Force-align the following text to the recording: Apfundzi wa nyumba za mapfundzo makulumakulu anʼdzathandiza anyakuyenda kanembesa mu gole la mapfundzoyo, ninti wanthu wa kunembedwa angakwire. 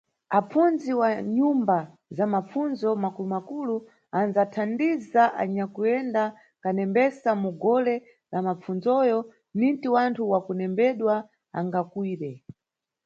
Apfundzi 0.39 0.93
wa 0.99 1.09
nyumba 1.37 1.77
za 2.17 2.25
mapfundzo 2.33 2.89
makulumakulu 3.03 3.75
anʼdzathandiza 4.17 5.23
anyakuyenda 5.41 6.23
kanembesa 6.63 7.29
mu 7.41 7.49
gole 7.63 7.95
la 8.31 8.39
mapfundzoyo, 8.47 9.19
ninti 9.59 9.87
wanthu 9.95 10.21
wa 10.31 10.39
kunembedwa 10.45 11.15
angakwire. 11.57 12.31